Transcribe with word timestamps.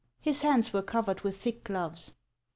His 0.19 0.41
hands 0.41 0.73
were 0.73 0.81
covered 0.81 1.21
with 1.21 1.37
thick 1.37 1.63
gloves. 1.63 2.13